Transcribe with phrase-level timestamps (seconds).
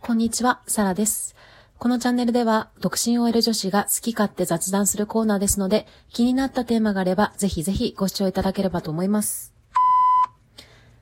[0.00, 1.34] こんにちは、サラです。
[1.78, 9.54] このチャンネルでは、独身 OL 女子が好き勝手雑談するコーナーですので、気になったテーマがあれば、ぜひぜひご視聴いただければと思います。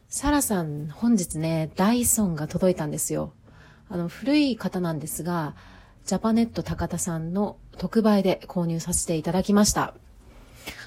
[0.09, 3.33] サラさん、本日ね、ダイソンが届いたんですよ。
[3.89, 5.57] あの、古い方なんですが、
[6.07, 9.95] ジャパネット高田さんの特売で購入させていただきました。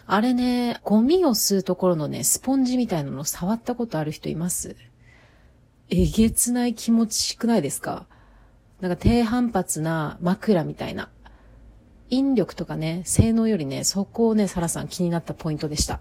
[0.08, 4.76] あれね、ゴミを吸うところのね、スポンジみたいなの触ったことある人います？
[5.90, 8.06] えげつない気持ちしくないですか？
[8.82, 11.10] なんか低反発な枕みたいな。
[12.12, 15.96] 引力とかね、性能よりね、そこをね、サラさん気になったポイントでした。
[15.96, 16.00] っ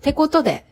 [0.00, 0.64] てことで、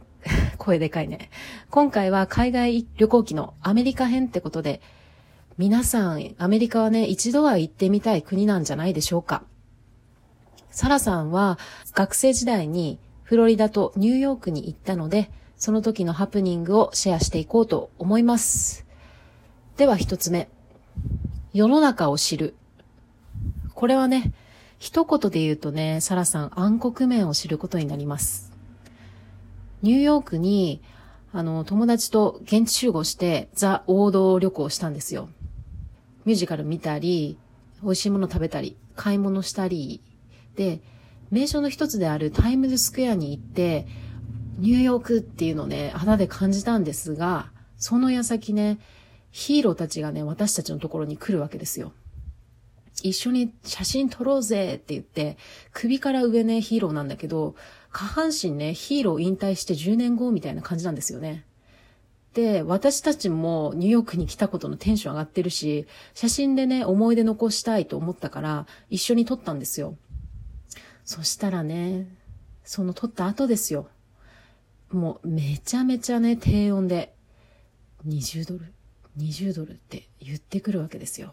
[0.56, 1.28] 声でかいね。
[1.68, 4.80] 今回は海外旅行記のアメリカ編ってことで、
[5.58, 9.42] 皆さん、アメリカはね、一度は行ってみたい国なんじゃないでしょうか。
[10.78, 11.58] サラさんは
[11.92, 18.86] 学生時代にフロリダとニューヨークに行ったので、その時のハプニングをシェアしていこうと思います。
[19.76, 20.48] では一つ目。
[21.52, 22.54] 世の中を知る。
[23.74, 24.32] これはね、
[24.78, 28.52] 一言で言うとね、サラさん暗黒面を知ることになります。
[29.82, 30.80] ニューヨークに、
[31.32, 35.28] あの、友達と現地集合してザ・王道旅行したんですよ。
[36.24, 37.36] ミュージカル見たり、
[37.82, 40.02] 美味しいもの食べたり、買い物したり、
[40.58, 40.80] で、
[41.30, 43.86] 名所の一つであるタイムズスクエアに行って、
[44.58, 48.80] ニューヨークっていうのをね、肌で感じたんですが、その矢先ね、
[49.30, 51.92] ヒーローたちがね、私たちのところに来るわけですよ。
[53.04, 55.36] 一緒に写真撮ろうぜって言って、
[55.72, 57.54] 首から上ね、ヒーローなんだけど、
[57.92, 61.44] 下半身ね、ヒーロー引退して10年後みたいな感じなんですよね。
[62.34, 69.96] で、私たちもニューヨークに来たことのテンション上がってるし、写真でね、思い出残したいと思ったから、一緒に撮ったんですよ。
[71.08, 72.06] そしたらね、
[72.64, 73.88] その撮った後ですよ。
[74.90, 77.14] もうめちゃめちゃね、低温で、
[78.06, 78.74] 20ドル
[79.16, 81.32] ?20 ドルって言ってくるわけですよ。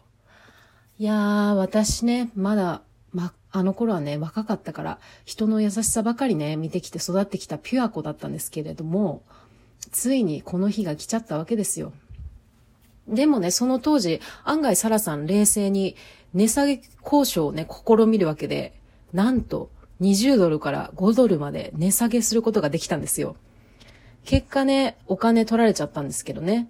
[0.97, 9.23] いやー、私ね、まだ、ま、あの頃はね、若かったから、人の優しさばかりね、見てきて育ってきたピュア子だったんですけれども、
[9.91, 11.91] ついにこの日が来ちゃったわけですよ。
[13.09, 15.97] でもね、その当時、案外サラさん冷静に
[16.33, 18.79] 値下げ交渉をね、試みるわけで、
[19.15, 19.69] なんと
[20.01, 23.37] 20ドルから5ドルまで値下げすることができたんですよ。
[24.25, 26.67] 結果ね、お金取られちゃったんですけどね。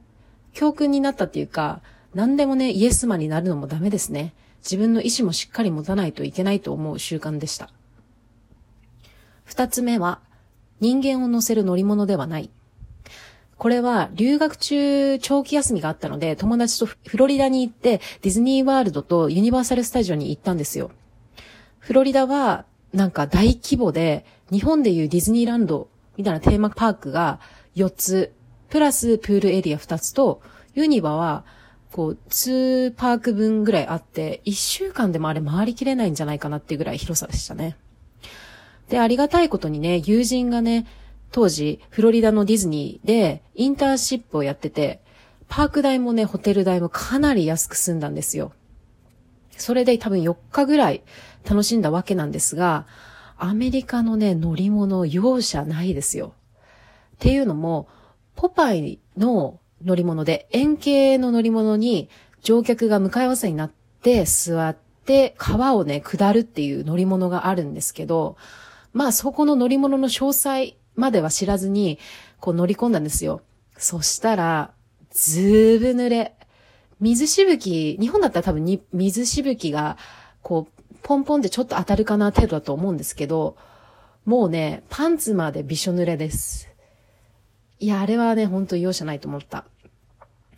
[0.53, 1.81] 教訓になったっていうか、
[2.13, 4.33] 何でもね、イエスマンになるのもダメですね。
[4.59, 7.71] 自分の意志もしっかり持たないといけないと思う習慣でした。
[9.43, 10.19] 二つ目は、
[10.79, 12.51] 人間を乗せる乗り物ではない。
[13.57, 20.91] これは留学中長期休みがあったので友達とフロリダに行ってディズニーワールドとユニバーサルスタジオに行ったんですよ。
[21.85, 25.87] フロリダはなんか大規模で日本でいうディズニーランド
[26.17, 27.39] みたいなテーマパークが
[27.75, 28.33] 4つ、
[28.69, 30.41] プラスプールエリア2つと、
[30.73, 31.45] ユニバは、
[31.91, 37.77] こう、2パーク分ぐらいあって、1週間でもあれ回りきれないんじゃないかなっていうぐらい広さでしたね。
[38.89, 40.87] で、ありがたいことにね、友人がね、
[41.31, 45.01] 当時、フロリダのディズニーでインターンシップをやってて、
[45.47, 48.53] パーク代もね、ホテル代もかなり安く済んだんですよ。
[49.57, 51.01] それで多分4日ぐらい
[51.45, 52.85] 楽しんだわけなんですが、
[53.37, 56.33] アメリカのね、乗り物容赦ないですよ。
[57.15, 57.87] っていうのも、
[58.35, 62.09] ポパイの乗り物で円形の乗り物に
[62.41, 64.75] 乗客が向かい合わせになって座っ
[65.05, 68.37] て川をね、下るっていう乗り物があるんですけど、
[68.93, 71.99] まあそこの乗り物の詳細までは知らずに、
[72.39, 73.41] こう乗り込んだんですよ。
[73.77, 74.71] そしたら、
[75.11, 76.35] ずーぶ濡れ。
[76.99, 79.97] 水しぶき、日本だったら多分に水しぶきが、
[80.41, 80.74] こう、
[81.05, 83.55] ポンポンってちょっと当たるかな程度だと思うんですけど、
[84.25, 86.67] もうね、パンツまでびしょ濡れです。
[87.77, 89.65] いや、あれはね、ほんと容赦ないと思った。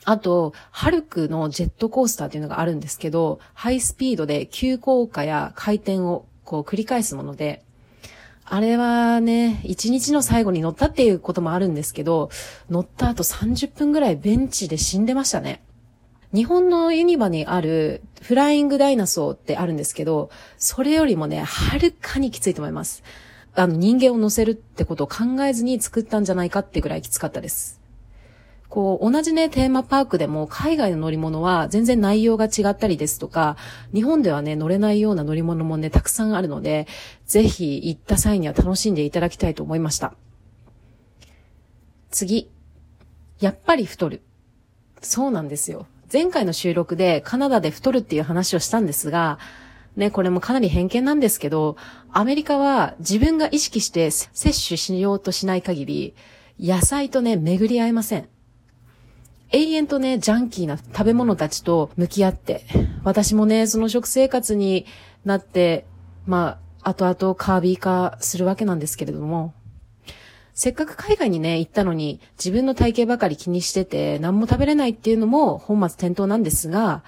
[0.05, 7.65] あと、ハルクのジェットコースターっていうのがあるんですけど、ハイスピードで急降下や回転をこう繰り返すもので、
[8.45, 12.29] あれはね、一日の最後に乗ったっていうこともあるんですけど、
[12.69, 15.61] 乗った後30分ぐらいベンチで死んでましたね。
[16.33, 23.03] 日本のユニバにあるフライングダイナソーってあるんですけど、それよりもね、はるかにきついと思います。
[23.55, 27.81] あの、人間を乗せるってことを考えずに作ったんじゃないかってぐらいきつかったです。
[28.69, 33.55] こう、同じね、テーマパークでも海外の乗り物は全然内容が違ったりですとか、
[33.93, 36.87] 日本ではね、乗れないような乗り物もね、たくさんあるので、
[37.25, 40.13] ぜひ行った際には楽しんでいただきたいと思いました。
[42.11, 42.51] 次。
[43.39, 44.21] やっぱり太る。
[45.01, 45.87] そうなんですよ。
[46.11, 49.39] 前回の収録でカナダで太るっていう話をしたんですが、
[49.97, 51.75] ね、これもかなり偏見なんですけど、
[52.11, 54.33] アメリカは自分が意識して摂
[54.69, 56.15] 取しようとしない限り、
[56.59, 58.29] 野菜とね、巡り合えません。
[59.51, 62.63] 永遠とね、ジャンキーな食べ物たちと向き合って、
[63.03, 64.85] 私もね、その食生活に
[65.25, 65.85] なって、
[66.25, 69.53] まあ、後々カービー化するわけなんですけれども、
[70.57, 77.03] せっかく海外にね、行ったのに、自分の体型ばかり気にしてて、何も食べれないっていうのも本末転倒なんですが、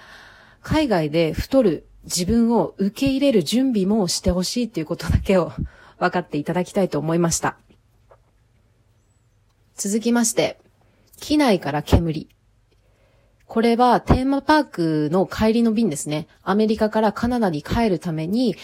[0.62, 5.50] 海外で太る自分を受け入れる準備もしてほしいっていうことだけを
[5.98, 7.56] 分かっていただきたいと思いました。
[9.74, 10.60] 続きまして、
[11.16, 12.28] 機内から煙。
[13.46, 16.28] これはテーマパークの帰りの便ですね。
[16.44, 18.54] アメリカからカナダに帰るために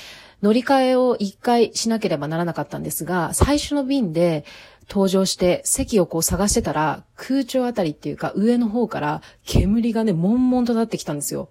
[0.42, 4.44] 乗り換えを一回しなければならなかったんですが、最初の便で
[4.88, 11.48] 登場して席をこう探してたら空調あたりっていうか上の方から煙がね、悶々と立ってきたんですよ。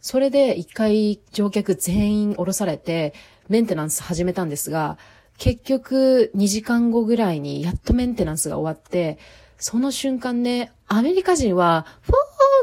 [0.00, 3.14] それで一回乗客全員降ろされて
[3.48, 4.98] メンテナンス始めたんですが、
[5.38, 9.18] 結局2時間後ぐらいにやっとメンテナンスが終わって、
[9.58, 12.14] その瞬間ね、アメリカ人は、フォ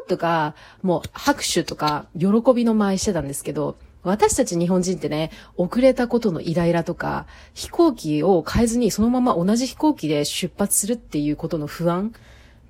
[0.05, 12.11] ーとか、もう拍手とか、喜びの舞いしてたんですけど、私たち日本人ってね、遅れたことのイライラとか、飛行機を変えずにそのまま同じ飛行機で出発するっていうことの不安っ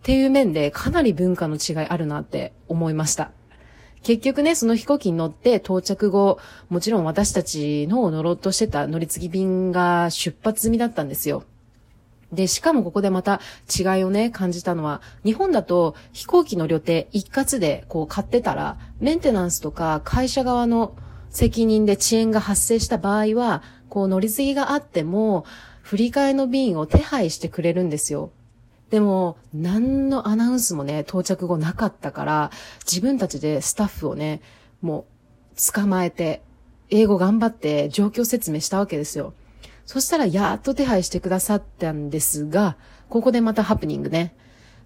[0.04, 3.32] ていう面でかなり文化の違いあるなって思いました。
[4.04, 6.38] 結局ね、その飛行機に乗って到着後、
[6.70, 11.44] もちろん私たちの乗ろうとしてた乗り継ぎ便が出発済みだったんですよ。
[12.34, 13.40] で、しかもここでまた
[13.74, 20.96] 違いをね、感じたのは、日本だと飛行機の旅程一括でこう買ってたら、メンテナンスとか会社側の
[21.34, 25.46] 責任で遅延が発生した場合は、こう乗り継ぎがあっても、
[25.82, 28.32] 振り替えの便を手配してくれるんですよ。
[28.90, 32.52] でも、何のアナウンスもね、到着後なかったから、
[32.86, 34.42] 自分たちでスタッフをね、
[34.82, 35.06] も
[35.58, 36.44] う、捕まえて、
[36.92, 39.34] 英語頑張って状況説明したわけですよ。
[39.86, 42.78] そしたらやっと手配してくださったんですが、
[43.10, 44.36] ここでまたハプニングね。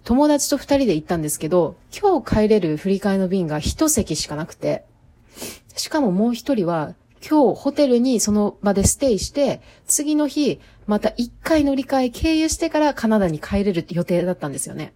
[0.04, 4.86] 友達と二人で行ったんですけど、今日帰れる振り替えの便が一席しかなくて、
[5.78, 6.94] しかももう一人は
[7.26, 14.92] 今日ホテルにその場でステイして、次の日また一回乗り換え経由してからカナダに帰れる予定だったんですよね。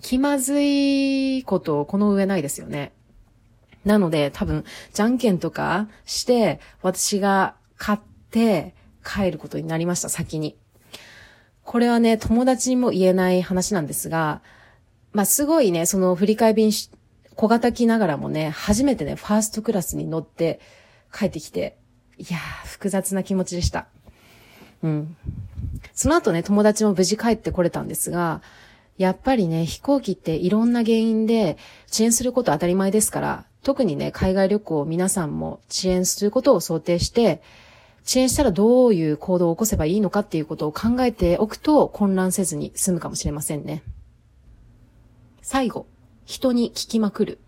[0.00, 2.92] 気まずいことこの上ないですよね。
[3.84, 7.98] なので多分、じゃんけんとかして、私が買っ
[8.30, 10.56] て、帰ることになりました、先に。
[11.64, 14.42] これはね、友達にも言えない話なんですが、
[15.12, 16.72] まあ、すごいね、その振り替え便
[17.38, 20.58] 小型機ながらもね、初めてね、ファーストクラスに乗って
[21.16, 21.78] 帰ってきて、
[22.16, 23.86] いやー、複雑な気持ちでした。
[24.82, 25.16] うん。
[25.94, 28.42] その後ね、友達も無事帰ってこれたんですが、
[28.96, 31.58] やっぱりね、飛行機っていろんな原因で
[31.88, 37.40] 遅延すること当たり前ですから、特にね、海外旅行を皆さんも遅延することを想定して、
[38.04, 43.84] 遅延したらどういう行動を起こせばいいのかっていうことを考えておくと混乱せずに済むかもしれませんね。
[45.40, 45.86] 最後、
[46.28, 47.38] 人に聞きまくる。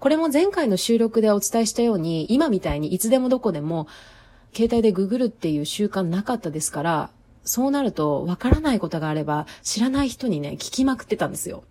[0.00, 3.86] これも前回の収録でお伝えしたように、今みたいにいつでもどこでも
[4.52, 7.10] 携帯でググるっていう習慣なかったですから、
[7.44, 11.62] そうなるとわからないことがあれば知らない人にね、聞きまくってたんですよ。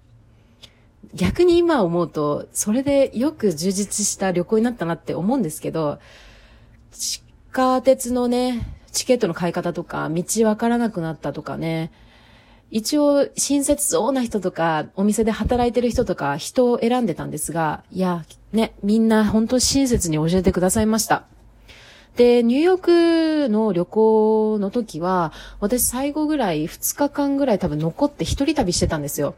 [1.13, 5.99] 逆に今思うと、それでよく充実した旅行になったなって思うんですけど、
[7.51, 11.91] 下鉄のね、チケットの買い方とか、道わからなくなったとかね、
[12.75, 21.23] 一応、親切そうな人とか、お店で働いてる人とか、人を選んでたんですが、いや、ね、みんな本当親切に教えてくださいました。
[22.17, 29.35] で、ニューヨークの旅行の時は、私最後ぐらい、2日間ぐらい多分残って一人旅してたんですよ。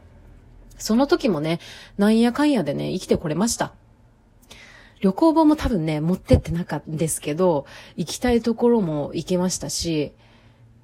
[0.76, 1.60] その時もね、
[1.96, 3.72] なんやかんやでね、生きてこれました。
[5.00, 10.12] 旅行本も多分ね、持ってってなかったんですけど、行きたいところも行けましたし、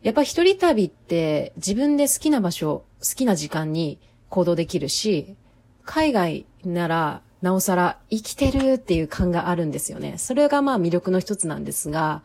[0.05, 5.35] やっぱ一人旅って自分で好きな場所、好きな時間に行動できるし、
[5.83, 10.19] 海外ならなおさら生きてるっていう感があるんですよね。
[10.19, 12.23] それがまあ魅力の一つなんですが、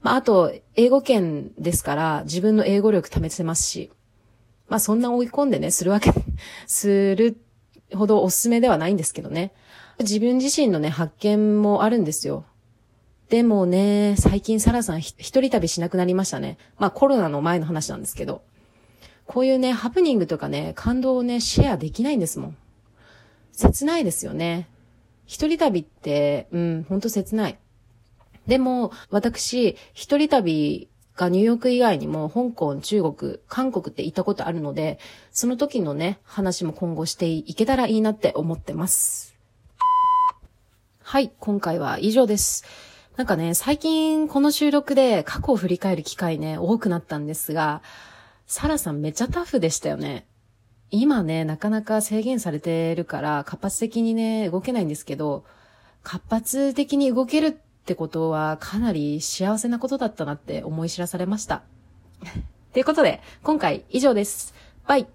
[0.00, 3.90] まああと、英語圏ですから自分の英語力試せますし、
[4.70, 6.14] まあそんな追い込んでね、するわけ、
[6.66, 7.36] する
[7.94, 9.52] ほどおすすめではないんですけどね。
[9.98, 12.46] 自分自身のね、発見もあるんですよ。
[13.32, 16.58] でもね、最近サラさん一人旅しなくなりましたね。
[16.76, 18.42] まあコロナの前の話なんですけど。
[19.24, 22.56] こういうね、ハプニングとかね、感動をね、シェアできないんですもん。
[23.52, 24.68] 切ないですよね。
[25.24, 27.58] 一人旅って、うん、ほんと切ない。
[28.46, 34.98] でも、私、一人旅がニューヨーク以外にも、香港、中国、韓国って行ったことあるので、
[35.30, 39.34] その時のね、話も今後していけたらいいなって思ってます。
[41.00, 42.91] はい、今回は以上です。
[43.16, 47.82] なんかね、最近この収録で過去を振り返る機会ね、多くなったんですが、
[48.46, 50.26] サラさんめっちゃタフでしたよね。
[50.90, 55.44] 今ね、なかなか制限されてるから活発的にね、動けないんですけど、
[56.02, 61.62] 活発的に動けるってことはかなり幸せなことだったなって思い知らされました。
[62.72, 64.54] ということで、今回以上です。
[64.86, 65.06] バイ